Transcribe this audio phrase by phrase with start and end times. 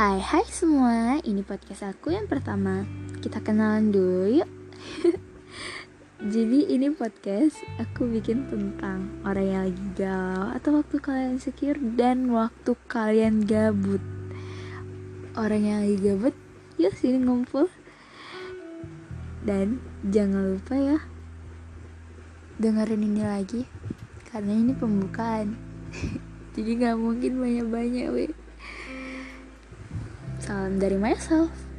[0.00, 2.88] Hai hai semua, ini podcast aku yang pertama.
[3.20, 4.48] Kita kenalan dulu yuk.
[6.32, 12.32] Jadi ini podcast aku bikin tentang orang yang lagi galau Atau waktu kalian insecure dan
[12.32, 14.00] waktu kalian gabut.
[15.36, 16.32] Orang yang lagi gabut,
[16.80, 17.68] yuk sini ngumpul.
[19.44, 20.98] Dan jangan lupa ya
[22.56, 23.68] Dengerin ini lagi.
[24.32, 25.60] Karena ini pembukaan.
[26.56, 28.32] Jadi gak mungkin banyak-banyak weh
[30.50, 31.69] Salam dari myself.